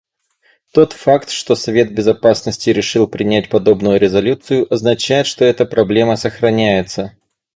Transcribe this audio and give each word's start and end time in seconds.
Тот 0.73 0.93
факт, 0.93 1.29
что 1.29 1.53
Совет 1.53 1.93
Безопасности 1.93 2.71
решил 2.71 3.05
принять 3.07 3.49
подобную 3.51 3.99
резолюцию, 3.99 4.65
означает, 4.73 5.27
что 5.27 5.45
эта 5.45 5.63
проблема 5.63 6.15
сохраняется. 6.15 7.15